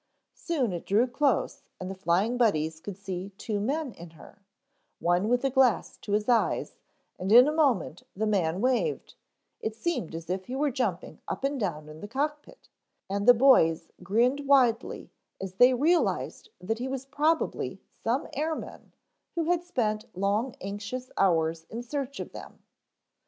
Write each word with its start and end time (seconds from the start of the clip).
Soon 0.33 0.73
it 0.73 0.87
drew 0.87 1.05
close 1.05 1.61
and 1.79 1.87
the 1.87 1.93
Flying 1.93 2.35
Buddies 2.35 2.79
could 2.79 2.97
see 2.97 3.29
two 3.37 3.59
men 3.59 3.93
in 3.93 4.09
her, 4.17 4.41
one 4.97 5.29
with 5.29 5.45
a 5.45 5.51
glass 5.51 5.95
to 5.97 6.13
his 6.13 6.27
eyes, 6.27 6.73
and 7.19 7.31
in 7.31 7.47
a 7.47 7.51
moment 7.51 8.01
the 8.15 8.25
man 8.25 8.61
waved; 8.61 9.13
it 9.59 9.75
seemed 9.75 10.15
as 10.15 10.27
if 10.27 10.45
he 10.47 10.55
were 10.55 10.71
jumping 10.71 11.21
up 11.27 11.43
and 11.43 11.59
down 11.59 11.87
in 11.87 11.99
the 12.01 12.07
cock 12.07 12.41
pit, 12.41 12.67
and 13.11 13.27
the 13.27 13.35
boys 13.35 13.91
grinned 14.01 14.47
widely 14.47 15.11
as 15.39 15.53
they 15.57 15.71
realized 15.75 16.49
that 16.59 16.79
he 16.79 16.87
was 16.87 17.05
probably 17.05 17.79
some 17.93 18.27
airman 18.33 18.93
who 19.35 19.51
had 19.51 19.61
spent 19.63 20.05
long 20.17 20.55
anxious 20.61 21.11
hours 21.15 21.67
in 21.69 21.83
search 21.83 22.19
of 22.19 22.31
them. 22.31 22.63